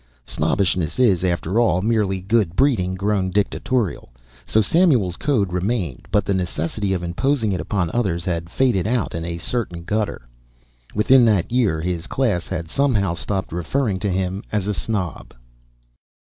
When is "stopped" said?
13.13-13.51